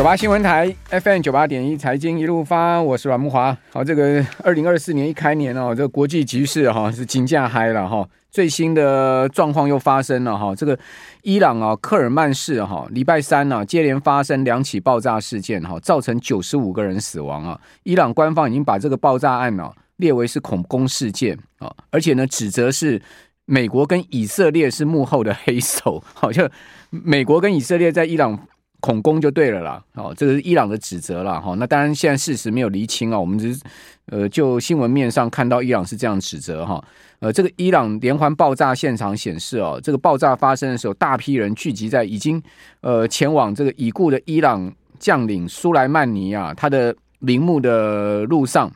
[0.00, 3.54] 九八新闻台 FM 九八点一财经一路发，我是阮木华。
[3.70, 10.78] 好，这个二零二四年一开年哦，这个国际局势哈是金价嗨了哈，最新的状况又发生了哈，这个
[11.20, 17.60] 伊朗啊克尔曼市哈礼拜三呢接连发生两起爆炸事件哈，造成九十五个人死亡啊。
[17.82, 22.98] 伊朗官方已经把这个爆炸案呢列为是恐攻事件啊，而且呢指责是
[23.44, 26.50] 美国跟以色列是幕后的黑手，好像
[26.88, 28.46] 美国跟以色列在伊朗。
[28.80, 33.62] 恐攻就对了啦，哦，这个是伊朗的指责啦，哈，那当然现在事实没有厘清啊，我们只是
[34.06, 36.82] 呃就新闻面上看到伊朗是这样指责哈，
[37.20, 42.42] 呃，这个伊朗连环爆炸现场显示哦，这个爆炸发生的时候，大批人聚集在已经
[42.80, 48.70] 呃前往这个已故的伊朗将领苏莱曼尼啊他的陵墓的路上，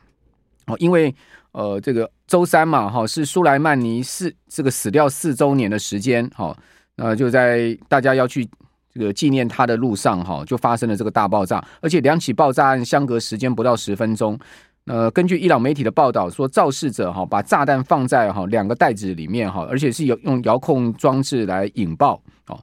[0.67, 1.13] 哦，因为
[1.51, 6.55] 呃这个周三嘛，哈，是苏莱曼尼四这个死掉四周年的时间，哈，
[6.95, 8.47] 那就在大家要去。
[8.95, 14.39] 这个纪念他的路上，哈，就发生了这个大爆炸，而且两起爆炸案相隔时间不到十分钟。
[14.85, 22.21] 呃，根据伊朗媒体的报道说，肇事者哈把炸弹放在哈两个袋子里面哈，而且是有用遥控装置来引爆。
[22.47, 22.57] 哦，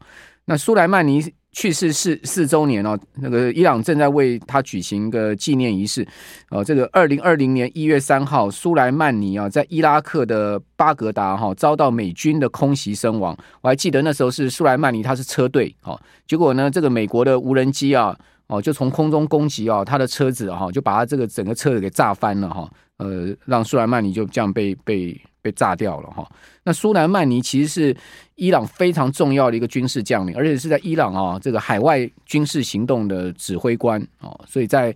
[0.47, 1.22] 那苏莱曼尼。
[1.53, 6.06] 去世四四周年哦，那个伊朗正在为他举行一个纪念仪式。
[6.48, 13.36] 哦，这个二零二零年一月三号，苏莱曼尼啊，在伊拉克的巴格达哈遭到美军的空袭身亡。
[13.61, 25.20] 我还记得那时候是苏莱曼尼他是车队，哦，结果呢，这个美国的无人机啊，哦，就从空中攻击啊，他的车子哈，就把他这个整个车子给炸翻了哈，呃，让苏莱曼尼就这样被被。
[25.43, 26.27] 被炸掉了哈，
[26.63, 27.97] 那苏莱曼尼其实是
[28.36, 34.95] 伊朗非常重要的一个军事将领，而且是在伊朗啊这个海外军事行动的指挥官哦，所以在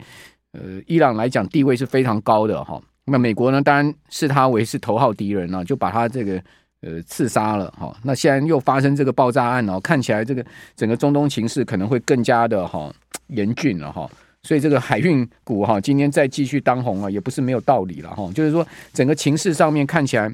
[0.53, 2.81] 呃伊朗来讲地位是非常高的哈。
[3.05, 6.43] 那美国呢，当然视他为是头号敌人啊，就把他这个
[6.81, 7.97] 呃刺杀了哈。
[8.05, 10.45] 那现在又发生这个爆炸案哦，看起来这个
[10.77, 12.93] 整个中东情势可能会更加的哈
[13.29, 14.09] 严峻了哈。
[14.47, 18.31] 所以这个海运股哈，今天再继续当红啊，也不是没有道理了哈。
[18.33, 20.33] 就是说，整个情势上面看起来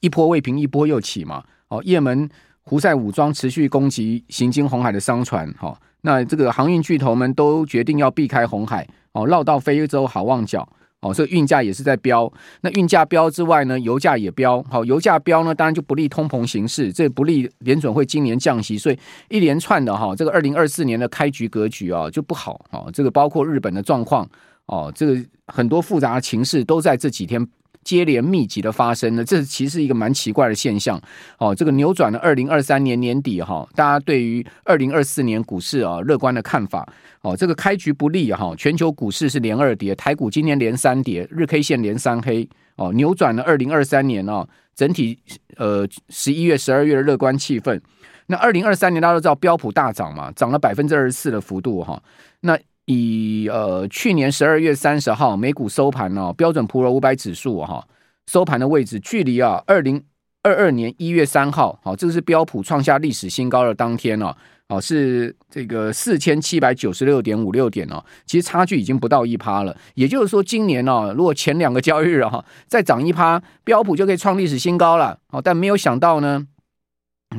[0.00, 1.44] 一波未平，一波又起嘛。
[1.68, 2.28] 哦，也门
[2.62, 10.68] 胡塞武装持续攻击行经红海的商船，哈，那这个航运巨头们都决定要避开红海，哦，绕到非洲好望角。
[11.04, 12.32] 哦，所以运价也是在飙。
[12.62, 14.62] 那运价飙之外呢，油价也飙。
[14.70, 18.78] 好，油价飙呢，当然就不利通膨形势，这不利联准会今年降息。
[18.78, 18.98] 所以
[19.28, 22.64] 一连串的哈，这个二零二四年的开局格局啊就不好。
[22.70, 24.26] 哦，这个包括日本的状况，
[24.64, 27.46] 哦，这个很多复杂的情势都在这几天。
[27.82, 30.98] 接连密集的发生呢，这其实是一个蛮奇怪的现象。
[31.36, 36.88] 哦，这个扭转了二零二三年年底哈，大家对于二零二四年股市啊乐观的看法。
[37.24, 42.48] 哦，这个开局不利哈，全球股市是连二跌，台股今年连三跌，日 K 线连三黑。
[42.76, 45.16] 哦，扭转了二零二三年哦，整体
[45.56, 47.80] 呃十一月、十二月的乐观气氛。
[48.26, 52.02] 那二零二三年大家都知道标普大涨嘛，涨了百分之二十四的幅度哈。
[52.40, 57.86] 那以呃去年十二月三十号美股收盘呢，标准普尔五百指数哈
[58.26, 60.02] 收盘的位置，距离啊二零
[60.42, 64.36] 二二年一月三号，好，这个是标普创下历史新高的当天哦，
[64.68, 69.76] 哦是这个四千七百九十六点五六点哦，其实差距已经不到一趴了。
[69.94, 75.18] 也就是说，今年呢，如果前两个交易日哈再涨一趴，标普就可以创历史新高了。
[75.30, 76.46] 哦，但没有想到呢，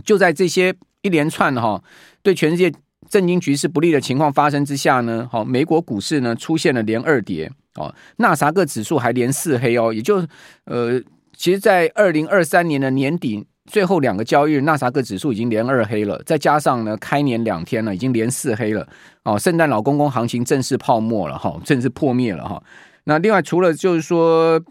[0.04, 1.84] 就在这些一连串哈
[2.22, 2.72] 对全世界。
[3.08, 10.28] 震惊局势不利的情况发生之下呢，好，美国股市呢出现了连二跌，哦，纳萨克指数还连四黑哦，也就
[10.64, 11.00] 呃，
[11.38, 18.88] 其实，在二零二三年的年底最后两个交易日，纳萨克指数已经连二黑了，再加上呢开年两天呢，已经连四黑了，
[19.24, 22.62] 哦，圣诞老公公行情正式泡沫了哈，正式破灭了哈。
[23.04, 24.62] 那另外除了就是说，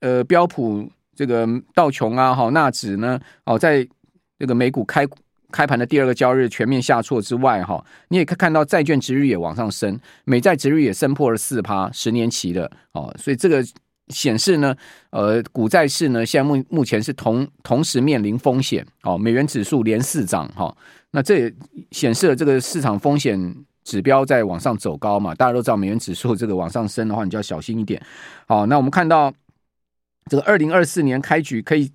[0.00, 3.86] 呃，标普这个道琼啊，哈，纳指呢，哦，在
[4.38, 5.06] 这个美股开。
[5.52, 13.64] 开盘的第二个交易日全面下挫之外，哈，你也可以看到债券殖率也往上升，美债殖率也升破了四趴，十年期的哦，所以这个
[14.08, 14.74] 显示呢，
[15.10, 20.74] 呃，股债市呢现在目目前是同同时面临风险哦，美元指数连四涨哈，
[21.10, 21.54] 那这也
[21.90, 28.00] 显示了这个市场风险指标在往上走高嘛，大家都知道美元指数这个往上升的话，你就要小心一点。
[28.46, 29.32] 好，那我们看到
[30.30, 31.90] 这个二零二四年开局可以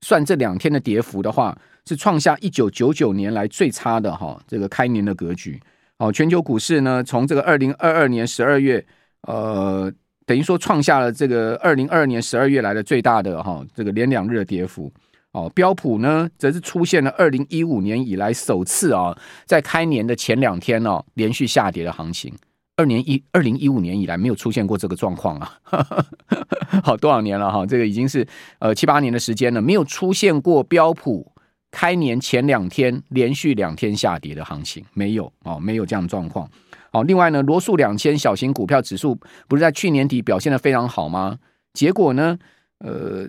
[0.00, 1.56] 算这两天的跌幅的话。
[1.84, 5.60] 是创下一九九九年来最差的哈这个开年的格局
[5.98, 8.86] 哦，全球股市呢，从这个二零二二年十二月，
[9.22, 9.92] 呃，
[10.26, 14.92] 等于说创下了这个二零二二年十二月来的最大的哈、哦，这个连两日的跌幅。
[15.32, 19.16] 哦，标普呢，则是出现了二零一五年以来首次啊、
[19.46, 22.30] 在开年的前两天哦，连续下跌的行情。
[22.76, 25.58] 二年一二零一五年以来没有出现过这个状况啊，
[26.84, 28.26] 好多少年了哈，这个已经是
[28.58, 31.32] 呃七八年的时间了，没有出现过标普
[31.70, 36.46] 开年前两天连续两天下跌的行情，没有哦，没有这样的状况。
[36.92, 39.18] 好，另外呢，罗素两千小型股票指数
[39.48, 41.38] 不是在去年底表现的非常好吗？
[41.72, 42.38] 结果呢，
[42.78, 43.26] 呃，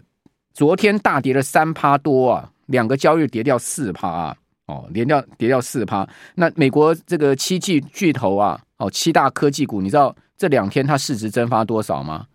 [0.54, 4.36] 昨天大跌了三趴多啊，两个交易日跌掉四趴啊。
[4.66, 6.08] 哦，连掉跌掉四趴。
[6.36, 12.26] 那美国这个七巨巨头啊，哦，七大科技股，你知道这两天它市值蒸发多少吗？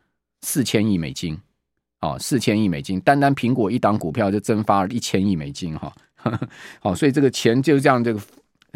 [0.42, 1.38] 四千亿美金。
[2.00, 5.92] 哦，四千亿美金，单单苹果一档股票就蒸发了一千亿美金哈。
[6.80, 8.20] 好， 所以这个钱就是这样，这个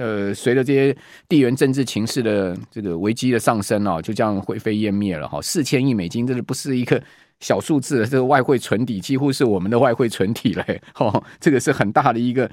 [0.03, 0.97] 呃，随着这些
[1.29, 5.41] 地缘政治情势的这个危机的上升哦，就这样灰飞烟灭了哈。
[5.41, 7.01] 四千亿美金，这是不是一个
[7.39, 8.07] 小数字？
[8.09, 10.83] 这个外汇存底几乎是我们的外汇存底嘞。
[10.97, 12.51] 哦，这个是很大的一个。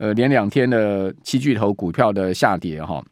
[0.00, 3.04] 呃，连两天的七巨头股票的下跌哈，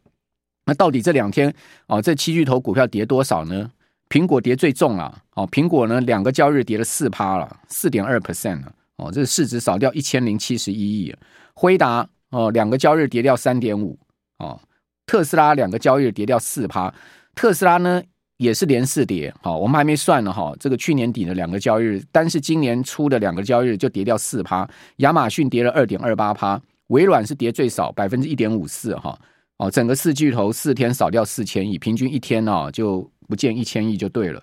[0.67, 1.53] 那到底这两天
[1.89, 3.69] 哦，这七巨头股票跌多少呢？
[4.09, 11.13] 苹果跌最重啊，哦，苹果呢两个交易日跌了四趴了，四点二 percent 了，哦，这市值少掉一千零七十一亿。
[11.55, 13.99] 辉达哦，两个交易日跌掉三点五，
[14.39, 14.61] 哦，
[15.07, 16.93] 特斯拉两个交易日跌掉四趴，
[17.35, 18.03] 特斯拉呢
[18.37, 26.61] 也是连四跌，好，我们还没算呢哈，这个去年底的两个交易日，单是今年初的两个交易日就跌掉四趴，亚马逊跌了二点二八趴。
[26.89, 29.19] 微软是跌最少百分之一点五四哈，
[29.57, 34.41] 哦，整个四巨头四天少掉四千亿，平均一天哦就不见一千亿就对了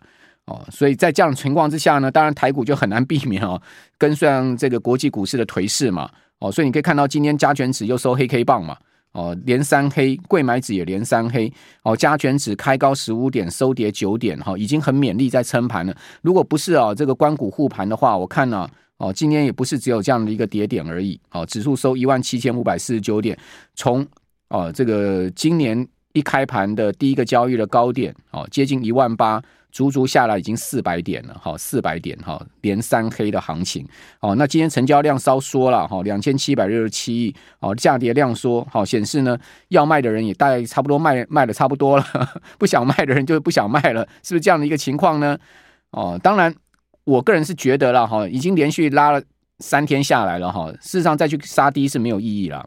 [0.48, 3.62] 哦，所以在这样情况之下呢，当然台股就很难避免哦
[3.98, 6.12] 跟上这个国际股市的颓势嘛
[6.44, 8.76] 哦，所以你可以看到今天加权指又收黑 K 棒嘛
[9.14, 11.52] 哦，连三黑，柜买指也连三黑
[11.84, 15.96] 哦，加权指开高十五点收跌九点哈，已经很勉力在撑盘了。
[16.22, 18.70] 如果不是啊这个关谷护盘的话，我看呢。
[18.98, 21.20] 哦，今天也不是只有这样的一个跌点而已。
[21.32, 23.38] 哦，指数收一万七千五百四十九点，
[23.76, 24.06] 从
[24.50, 31.36] 哦这个今年一开盘的第一个交易的高点，哦接近一万八，足足下来已经四百点了。
[31.42, 33.86] 好，四百点哈，连三黑的行情。
[34.20, 37.36] 哦，那今天成交量稍缩了，哈，两千七百六十七亿。
[37.60, 39.38] 哦，价跌量缩，好显示呢，
[39.70, 42.06] 要卖的人也大概差不多卖卖的差不多了，
[42.58, 45.38] 不想卖的人就不想卖了，是不是这样的一个情况呢？
[45.92, 46.54] 哦，当然。
[47.06, 49.22] 我个人是觉得了哈，已经连续拉了
[49.60, 52.66] 三天下来了哈，事实上再去杀低是没有意义了。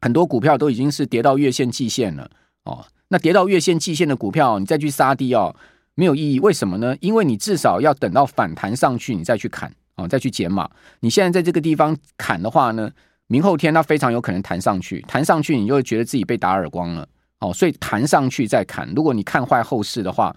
[0.00, 2.28] 很多股票都已经是跌到月线、季线了
[2.64, 2.84] 哦。
[3.08, 5.54] 那跌到月线、季线的股票，你再去杀低哦，
[5.94, 6.40] 没有意义。
[6.40, 6.96] 为什么呢？
[7.00, 10.68] 因为你至少要等到反弹上去，你再去砍哦，再去减码。
[11.00, 12.90] 你现在在这个地方砍的话呢，
[13.26, 17.06] 明后天它非常有可能弹上去，弹上去你就会觉得自己被打耳光了
[17.40, 17.52] 哦。
[17.52, 20.34] 所以弹上去再砍，如果你看坏后市的话，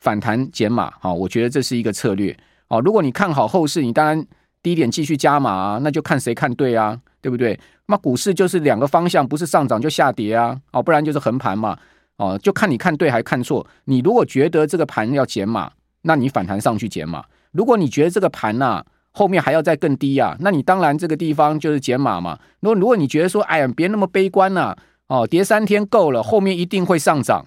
[0.00, 2.36] 反弹减码哦，我觉得这是一个策略。
[2.68, 4.26] 哦，如果你看好后市，你当然
[4.62, 7.58] 低点继续加码啊，那就看谁看对啊，对不对？
[7.86, 11.76] 那股市就是两个方向，不是上涨就下跌啊，哦，不然就是横盘嘛，
[12.16, 13.66] 哦，就看你看对还看错。
[13.84, 15.70] 你如果觉得这个盘要减码，
[16.02, 17.20] 那你反弹上去减码；
[17.52, 22.38] 如果你觉得这个盘呐、啊、后面还要再更低啊，那你当然这个地方就是减码嘛。
[22.60, 24.78] 如果如果你觉得说，哎呀，别那么悲观呐、啊，
[25.08, 27.46] 哦，跌三天够了，后面一定会上涨，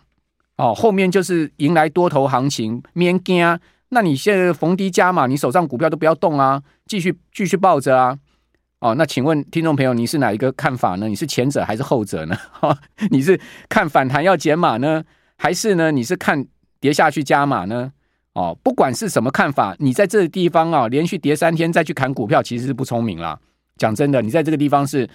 [0.57, 3.59] 哦，后面就是迎来多头行情，免惊。
[3.89, 8.17] 那你现在逢低加码，你手上股票都不要动啊，继续继续抱着啊。
[8.81, 11.07] 哦，那请问听众朋友，你是哪一个看法呢？
[11.07, 12.35] 你是前者还是后者呢？
[12.51, 12.77] 哈，
[13.09, 15.03] 你是看反弹要减码呢，
[15.37, 15.91] 还是呢？
[15.91, 16.45] 你是看
[16.79, 17.93] 跌下去加码呢？
[18.33, 23.39] 哦，不管是什么看法，你在这个地方啊，连续跌三天再去砍股票，其实是不聪明啦。
[23.77, 25.09] 讲真的，你在这个地方是。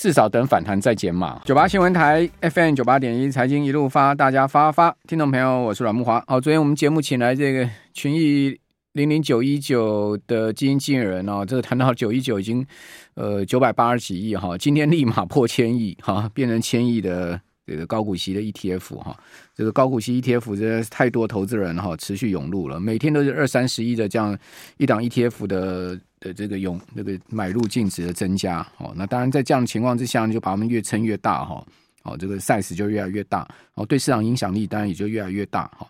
[0.00, 1.42] 至少等反弹再减码。
[1.44, 4.94] 九八新闻台 FM 九八点一财经一路发，大家发发。
[5.08, 6.22] 听众朋友，我是阮慕华。
[6.28, 8.56] 好，昨天我们节目请来这个群益
[8.98, 12.66] 零零九一九的基金经理人哦，这个谈到九一九已经
[13.14, 19.16] 呃九百八十几亿哈，今天立马破千亿哈，变成千亿的这个高股息的 ETF 哈，
[19.54, 24.36] 这个高股息 ETF 这太多投资人哈持续涌入了，每天都是二三十亿的这样
[24.78, 26.00] 一档 ETF 的。
[26.20, 31.64] 的这个用那个买入净值的增加，哦，那当然在这样的情况之下，就把他们越撑越大，哈，
[32.02, 35.88] 哦，这个 size 就越来越大，哦，对市场影响力当然也就越来越大，哈。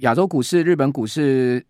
[0.00, 1.64] 亚洲股市、日本股市，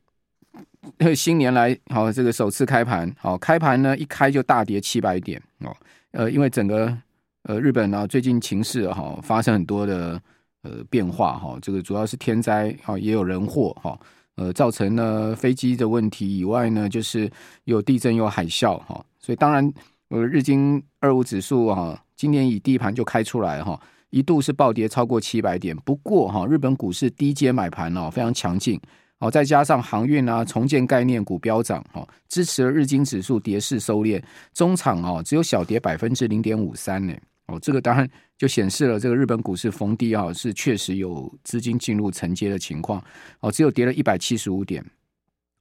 [1.15, 5.77] 新年来，好，这个首次开盘，好，开盘呢一开就大跌七百点，哦，
[6.13, 6.97] 呃，因为整个
[7.45, 10.21] 呃日本呢最近情势哈发生很多的
[10.63, 13.99] 呃变化，哈，这个主要是天灾，哈，也有人祸，哈。
[14.37, 17.31] 呃，造成了飞机的问题以外呢，就是
[17.67, 19.73] 有地震有海啸哈，所以当然
[20.09, 25.77] 呃日经二五指数哈，今年以第一盘就开出来哈，一度是暴跌超过七百点。
[25.85, 28.81] 不过哈，日本股市低阶买盘哦非常强劲
[29.25, 37.15] 哦，再加上航运啊、重建概念股飙涨哦，支持了日经指数跌势收敛，中场哦只有小跌百分之零点五三呢。
[37.47, 43.03] 哦，这个当然就显示了这个日本股市逢低啊是确实有资金进入承接的情况
[43.41, 44.85] 哦，只有跌了一百七十五点。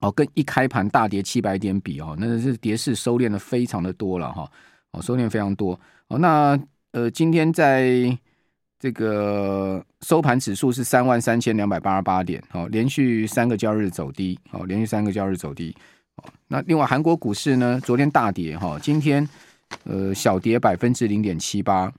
[0.02, 4.52] 哦，跟一开盘大跌七百点比哦，那是跌势收敛的非常的多了哈。
[4.92, 5.80] 哦，收敛非常多。
[6.10, 6.60] 哦，那
[6.92, 8.18] 呃，今天在
[8.84, 15.74] 这个收盘指数是三万三千两百八十八点，哦，连续三个交易日走低，哦，连续三个交易日走低。
[16.18, 19.26] 哦，那另外韩国股市呢，昨天大跌哈，今天
[19.86, 21.90] 呃小跌百分之零点七八。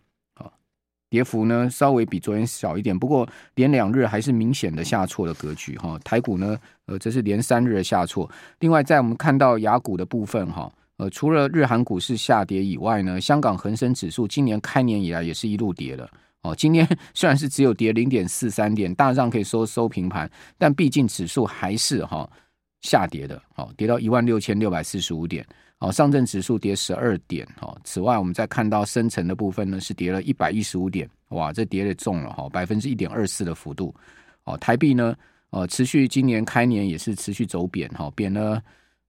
[1.09, 5.99] 跌幅呢稍微比昨天小一点，不过连两日还是明显的下挫的格局哈。
[6.05, 8.31] 台股呢，呃，这是连三日的下挫。
[8.59, 16.07] 另外，在我们看到雅股的部分哈，呃，除了日韩股市下跌以外呢，香港恒生指数今年开年以来也是一路跌了
[16.45, 16.55] 哦。
[16.55, 22.31] 今天 虽然是只有跌零点四三点，大上可以收收平盘，但毕竟指数还是哈
[22.83, 25.45] 下跌的，哦，跌到一万六千六百四十五点。
[25.81, 33.93] 哦，上证指数跌十二点，哦，此外，我们再看到深成的部分呢，是跌了一百一十五点，哇，这跌的重了哈，百分之一点二四的幅度。
[34.45, 35.15] 哦，台币呢，
[35.51, 38.63] 呃，持续今年开年也是持续走贬，哈，贬了，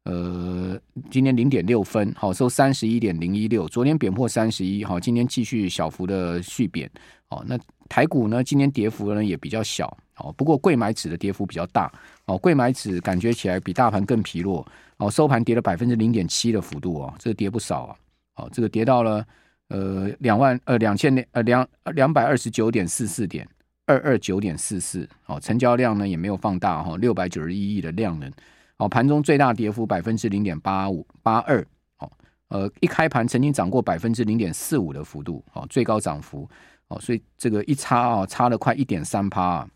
[0.05, 6.89] 呃，今天零点六分，好，收三十一点零一六，昨天贬破三十一，好，今天继续小幅的续贬，
[7.29, 7.57] 哦，那
[7.89, 9.85] 台股呢，今天跌幅呢也比较小，
[10.17, 11.91] 哦，不过柜买指的跌幅比较大，
[12.25, 14.65] 哦，柜买指感觉起来比大盘更疲弱。
[14.97, 17.95] 哦，收盘跌了百分之零点七的幅度哦，这个跌不少啊。
[18.35, 19.25] 哦，这个跌到了
[19.69, 23.45] 呃两万呃两千两呃两两百二十九点四四点
[23.87, 25.09] 二二九点四四。
[25.25, 28.31] 哦，成交量呢也没有放大哈，六百九十一亿的量能。
[28.77, 31.65] 哦，盘中最大跌幅百分之零点八五八二。
[31.99, 32.11] 哦，
[32.49, 35.43] 呃，一开盘曾经涨过百分之零点四五的幅度。
[35.53, 36.49] 哦，最高涨幅。
[36.87, 39.67] 哦，所以这个一差啊，差了快一点三趴，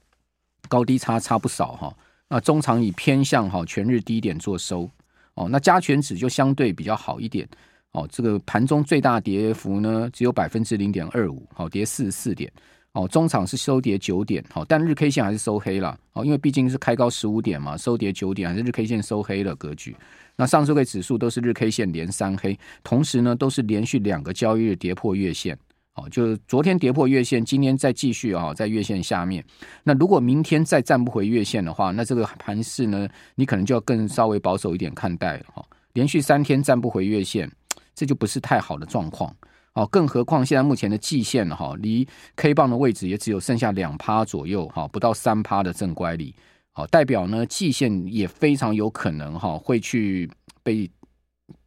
[0.68, 1.96] 高低差差不少哈。
[2.28, 4.90] 那中场以偏向哈全日低点做收。
[5.34, 7.48] 哦，那加权指就相对比较好一点。
[7.92, 12.52] 哦，这个盘中最大跌幅呢只有百分之零点二五，好，跌四十四点。
[12.94, 15.98] 哦，中场是收跌九点，好，但日 K 线还是收黑了。
[16.14, 19.96] 哦，因为毕竟是开高十五点嘛，收跌九点还是日 K 线收黑的格局。
[20.36, 25.58] 那上周的指数都是日 K 线连三黑，同时呢都是连续两个交易日跌破月线。
[25.94, 29.44] 哦，就是昨天跌破月线，今天再继续啊，在月线下面。
[29.84, 35.66] 那如果明天再站不回月线的话，那这个盘势呢，你可能就要更稍微保守一点看待了哈。
[35.94, 37.52] 连续三天站不回月线，
[37.94, 39.36] 这就不是太好的状况。
[39.74, 46.34] 哦，更何况现在目前的季线哈，离 K 棒的位置也只有剩下两趴左右哈，不到三趴的正乖离。
[46.72, 50.30] 好，代表呢季线也非常有可能哈会去
[50.64, 50.90] 被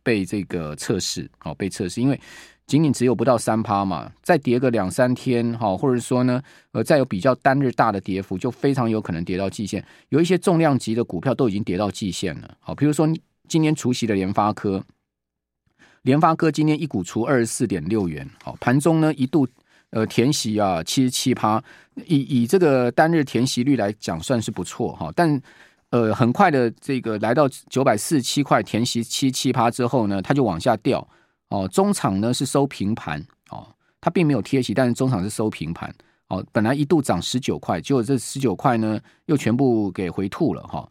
[0.02, 2.20] 被这个测试，好被测试，因为。
[2.64, 6.40] 仅仅只有不到三趴嘛，再跌个两三天哈，或者说呢，
[6.70, 9.84] 呃，再有比较单日大的跌幅，就非常有可能跌到季线。
[10.08, 12.56] 有一些重量级的股票都已经跌到季线了。
[12.60, 13.06] 好，比如说
[13.48, 14.82] 今天除夕的联发科，
[16.02, 19.46] 联发科今天一股除二十四点六元，好，盘中呢一度
[19.90, 21.62] 呃填息啊七十七趴，
[22.06, 25.40] 以以这个单日填息率来讲算是不错哈，但
[25.90, 31.06] 呃很快的这个来到九百四十七块填息七七趴之后呢，它就往下掉。
[31.50, 33.68] 哦，中场呢是收平盘哦，
[34.00, 35.94] 它并没有贴息，但是中场是收平盘
[36.28, 36.42] 哦。
[36.50, 40.88] 本来一度涨十九块，结果这十九块呢又全部给回吐了哈、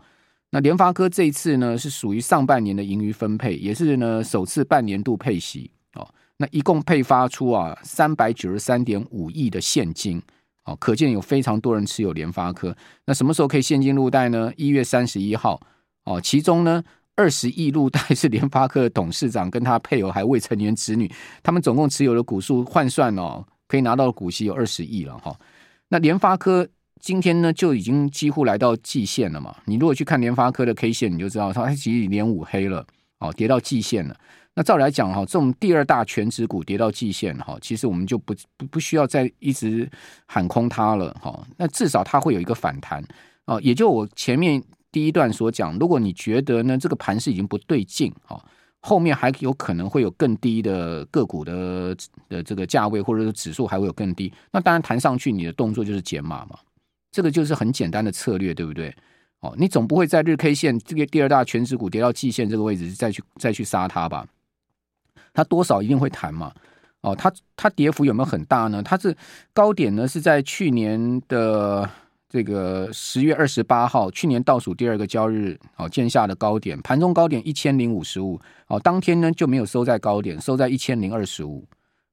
[0.52, 6.08] 那联发科这一次呢是属于上半年的盈余分配，也是呢首次半年度配息哦。
[6.38, 10.22] 那一共配发出啊三百九十三点五亿的现金
[10.66, 12.76] 哦，可见有非常多人持有联发科。
[13.06, 14.52] 那什么时候可以现金入袋呢？
[14.56, 15.60] 一月三十一号
[16.04, 16.84] 哦，其中呢。
[17.18, 21.12] 二十亿入袋是联发科的董事长跟他配偶还未成年子女，
[21.44, 25.38] 他们总共持有的股数换算哦，可以拿到股息有二十亿了哈。
[25.90, 26.68] 那联发科
[27.02, 29.56] 今天呢就已经几乎来到季线了嘛。
[29.66, 32.86] 你如果去看联发科的 K 线，你就知道它其实已经连五黑了
[33.20, 34.16] 哦，跌到季线了。
[34.54, 39.90] 那照理来讲哈，这种第二大全值股跌到季线哈，其实我们就不不不需要再一直
[40.28, 41.46] 喊空它了哈。
[41.58, 43.04] 那至少它会有一个反弹
[43.46, 44.64] 哦，也就我前面。
[44.94, 48.38] 第一段所讲，如果你觉得呢这个盘是已经不对劲啊，
[48.82, 51.96] 后面还有可能会有更低的个股的
[52.28, 56.60] 的这个价位，或者是指数还会有更低，那当然弹上去，你的动作就是减码嘛，
[57.12, 58.96] 这个就是很简单的策略，对不对？
[59.42, 64.26] 哦，你总不会在日 K 线这个第二大权值股跌到季线这个位置再去再去杀它吧？
[65.34, 66.54] 它多少一定会弹嘛？
[67.02, 68.82] 哦，它它跌幅有没有很大呢？
[68.82, 69.16] 它是
[69.54, 71.90] 高点呢是在去年的。
[72.34, 81.68] 这个十月二十八号，去年倒数第二个交易日，哦，见下的高点，盘中高点一千零五十五，哦，当天呢就没有收在高点，收在一千零二十五，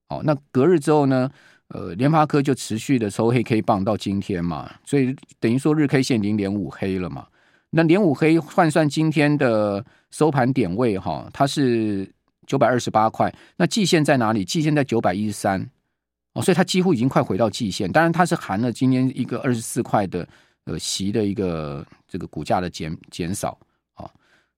[0.08, 1.30] 哦，那隔日之后呢，
[1.68, 7.26] 呃，联发科就持续的抽黑 K 棒到今天嘛，所以等于说日 K 线已经连五黑了嘛。
[7.70, 12.10] 那连五黑换算今天的收盘点位哈，它是
[12.46, 13.30] 九百二十八块。
[13.56, 14.42] 那季线在哪里？
[14.46, 15.60] 季线在九百一十三
[16.32, 17.92] 哦，所以它几乎已经快回到季线。
[17.92, 20.26] 当然它是含了今天一个二十四块的
[20.64, 23.58] 呃息的一个这个股价的减减少
[23.92, 24.10] 啊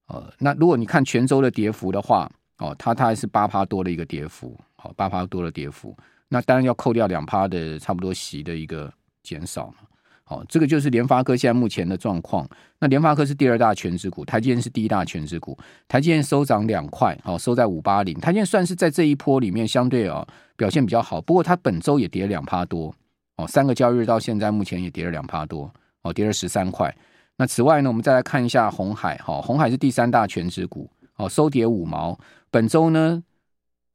[0.06, 5.96] 呃，那如果你看全周的跌幅的话哦，它它还是八趴多的一个跌幅，好八趴多的跌幅。
[6.32, 9.74] 那当然要扣掉两趴的差不多息的一个减少嘛，
[10.22, 12.48] 好，这个就是联发科现在目前的状况。
[12.78, 15.58] 那联发科是第二大权值股，台积电是第一大权值股。
[15.88, 18.14] 台积电收涨两块，好，收在五八零。
[18.20, 20.24] 台积电算是在这一波里面相对啊
[20.56, 22.94] 表现比较好，不过它本周也跌两趴多，
[23.36, 25.68] 哦，三个交易日到现在目前也跌了两趴多，
[26.02, 26.96] 哦，跌了十三块。
[27.36, 32.16] 那此外呢，我们再来看一下鸿海，哈，鸿海是第三大权值股，哦，收跌五毛，
[32.52, 33.20] 本周呢。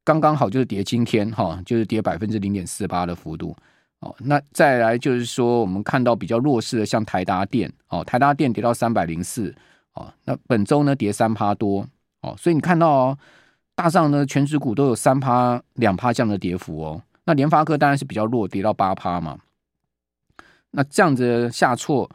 [0.06, 3.56] 刚刚好就是跌今天哈，就是跌百分之零点四八的幅度
[3.98, 4.14] 哦。
[4.20, 9.52] 那再来就是说，我们看到比较弱势的，像台达电哦，台达电跌到三百零四
[9.94, 10.06] 哦。
[10.24, 11.84] 那本周呢跌三趴多
[12.20, 13.18] 哦，所以你看到哦，
[13.74, 17.02] 大上呢全指股都有三趴两趴这样的跌幅哦。
[17.24, 19.36] 那联发科当然是比较弱，跌到八趴嘛。
[20.70, 22.08] 那这样子下挫，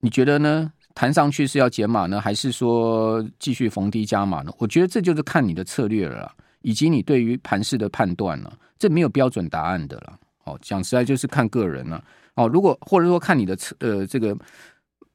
[0.00, 0.72] 你觉得呢？
[0.92, 4.52] 弹上去是要减码呢，还是说继续逢低加码呢？
[4.58, 6.30] 我觉得这就是看你的策略了。
[6.62, 10.18] 以及你对于盘势的判断了，这没有标准答案的了。
[10.44, 12.02] 哦，讲实在就是看个人了。
[12.34, 14.36] 哦，如果或者说看你的策呃这个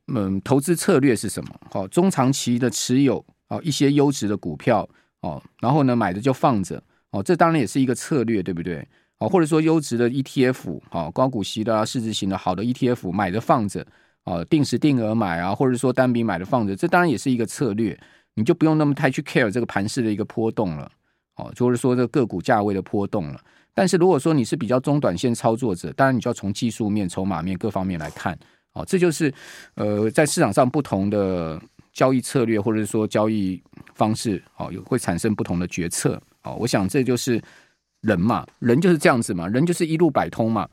[0.08, 1.50] 嗯投资策略是什么？
[1.74, 4.88] 哦，中长期的持有哦一些优质的股票
[5.22, 8.88] 哦，然后呢买的就放着哦，这当然也是一个策略，对不对？
[9.18, 13.86] 哦，或者说优质的 ETF 哦，高股息的啊，市值型的好的 ETF 买着放着
[14.24, 18.00] 哦，定时定额买啊，或者说单笔买的放着，这当然也是一个策略，
[18.36, 20.92] 你就不用那么太去 care 这个盘势的一个波动了。
[21.38, 23.39] 哦，就是说这个股价位的波动了。
[23.74, 28.38] 但是如果说你是比较中短线操作者，当然你就要从技术面、筹码面各方面来看。
[28.74, 29.34] 哦，这就是
[29.75, 31.60] 呃，在市场上不同的
[31.94, 33.60] 交易策略或者说交易
[33.95, 36.21] 方式，哦，有会产生不同的决策。
[36.43, 37.41] 哦，我想这就是
[38.02, 40.67] 人嘛，人就是这样子嘛，人就是一路百通嘛。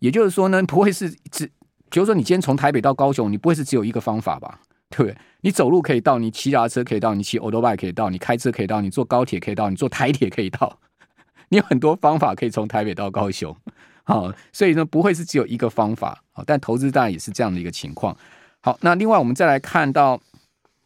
[0.00, 1.46] 也就是说呢，不会是只，
[1.90, 4.60] 比如说你今天从台北到高雄，你不会是只有一个方法吧？
[4.90, 10.78] 对不对，你走路可以到，你骑脚车可以到，你骑欧兜拜可以到，你开车可以到，你坐高铁可以到，你坐台铁可以到，
[11.48, 13.56] 你有很多方法可以从台北到高雄，
[14.04, 18.16] 好，所以呢，不会是只有一个方法，好但投资当然也是这样的一个情况。
[18.60, 20.20] 好，那另外我们再来看到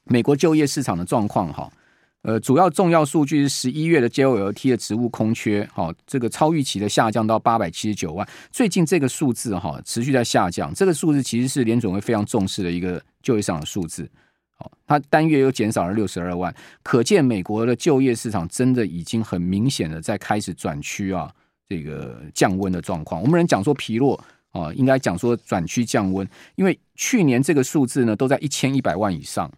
[0.05, 1.71] 美国就业市场的状况，哈。
[2.29, 8.29] 呃，主要重要数据是十一月的 JOLT 的职务空缺，好，这个超预期的下降到八百七十九万。
[8.51, 14.07] 最近这个数字哈持续在下降，这个数字其实是联准会非常重视的一个就业市场的数字。
[14.59, 21.33] 好，它单月又减少了六十二万，可见美国的就业市场真的已经很明显的在开始转趋啊，
[21.67, 23.23] 这个降温的状况。
[23.23, 29.51] 我们人讲说疲弱啊，应该讲说转趋降温，因为去年这个数字呢都在一千一百万以上。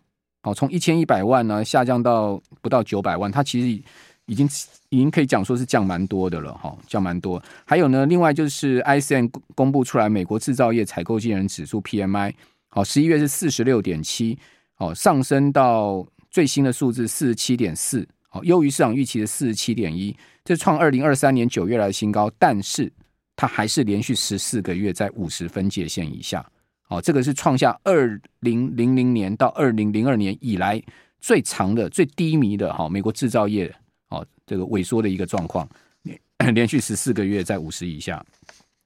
[0.43, 3.83] 好，从一千一百万呢下降到不到九百万，它其实
[4.27, 4.49] 已经
[4.89, 7.43] 已经可以讲说是降蛮多的了，哈，降蛮多。
[7.67, 12.33] 还有呢，另外就是 ISM 公布出来美国制造业采购经理人指数 PMI，
[12.69, 14.39] 好，十一月是四十六点七，
[14.79, 22.91] 哦，上升到最新的数字四十七点四，好，优于市场预期的四十七点一，这创二零二三年九月来的新高，但是
[23.37, 26.45] 它还是连续十四个月在五十分界线以下。
[26.91, 30.83] 哦，这个是创下二零零零年到二零零二年以来
[31.21, 33.73] 最长的、最低迷的哈，美国制造业
[34.09, 35.69] 哦，这个萎缩的一个状况，
[36.03, 38.21] 连连续十四个月在五十以下。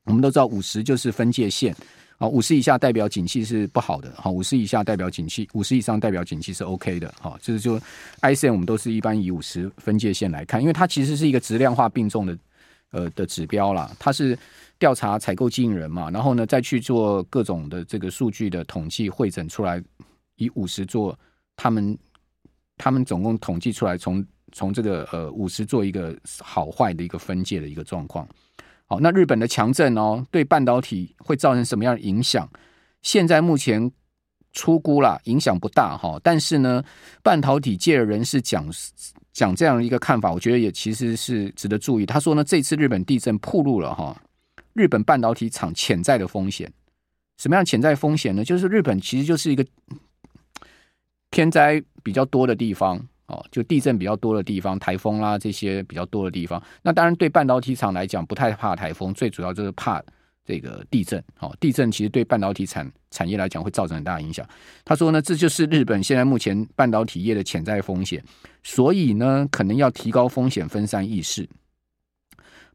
[0.05, 1.75] 我们都知道五十就是分界线，
[2.19, 7.81] 啊，五十以下代表景气是不好的，哈，五十以下代表景气，五十以上代表景气是 OK 的，哈，就是说
[8.21, 12.39] ISM 我们都是一般以五十分界线来看，因为它其实是一个质量化并重的
[12.91, 14.39] 呃的指标啦，它是。
[14.85, 19.83] 调查采购经营人嘛，然后呢，再去做各种的这个数据的统计汇整出来，
[20.37, 21.19] 以五十做
[21.57, 21.99] 他们
[22.77, 28.29] 他们总共统计出来从，从从这个呃五十做一个好坏的一个分界的一个状况。
[28.85, 32.47] 好，那日本的强震哦，对半导体会造成什么样的影响？
[33.01, 33.91] 现在目前
[34.53, 36.21] 出估啦，影响不大哈。
[36.23, 36.85] 但是呢，
[37.23, 38.71] 半导体界的人士讲
[39.33, 42.05] 讲这样一个看法，我觉得也其实是值得注意。
[42.05, 44.15] 他说呢，这次日本地震暴露了哈。
[44.75, 46.71] 日本半导体厂潜在的风险，
[47.39, 48.45] 什么样潜在风险呢？
[48.45, 49.65] 就是日本其实就是一个
[51.31, 56.63] 天灾比较多的地方哦，就地震比较多的地方，台风啦这些比较多的地方。
[56.83, 60.03] 那当然对半导体厂来讲不太怕台风，最主要就是怕
[60.45, 61.23] 这个地震。
[61.41, 64.47] 哦，地震其实对半导体产产业来讲会造成很大影响。
[64.85, 68.23] 他说呢，这就是日本现在目前半导体业的潜在风险，
[68.63, 71.49] 所以呢，可能要提高风险分散意识。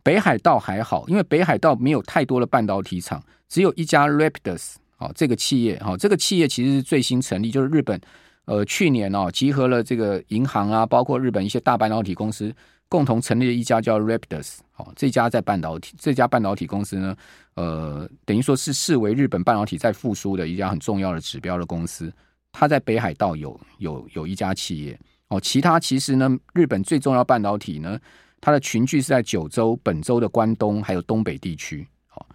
[0.03, 7.99] 北海道还好，因为北海道没有太多的半导体厂，只有一家 Rapidus 好，这个企业好，这个企业其实是最新成立，就是日本
[8.45, 12.53] 呃去年哦集合了这个银行啊，包括日本一些大半导体公司
[12.87, 17.15] 共同成立了一家叫 Rapidus 哦，这家在半导体这家半导体公司呢，
[17.55, 22.11] 呃等于说是视为日本半导体在复苏的一家很重要的指标的公司，
[22.51, 27.99] 它在北海道有有有一家企业哦，其他其实呢日本最重要半导体呢。
[28.41, 31.87] 它的群聚是在九州、本州的关东还有东北地区。
[32.07, 32.25] 好，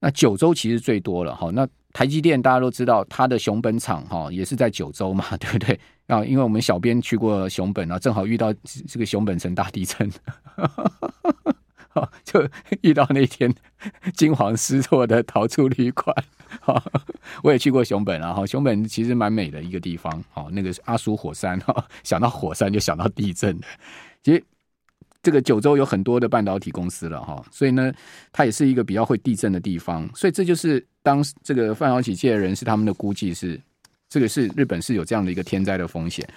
[0.00, 1.34] 那九州其实最多了。
[1.34, 5.78] 好，那台积电大家都知道，它的熊本厂哈也是在九州嘛， 对不对？
[6.06, 8.52] 啊，因为我们小编去过熊本啊，正好遇到
[8.88, 10.10] 这个熊本城大地震，
[11.90, 12.46] 好， 就
[12.80, 13.54] 遇到那天
[14.14, 16.14] 惊慌失措的逃出旅馆。
[16.60, 16.82] 好，
[17.44, 20.22] 我也去过熊本啊，哈，熊本其实蛮美的一个地方。
[20.30, 23.58] 好，那个阿苏火山哈，想到火山就想到地震，
[24.22, 24.42] 其实。
[25.22, 27.92] 这个九州有很多的半导体公司了哈，所以呢，
[28.32, 33.60] 它也是一个比较会地震的地方，所以这就是当这个半导体界的人士他们的估计是，
[34.08, 36.28] 这个是日本是有这样的一个天灾的风险。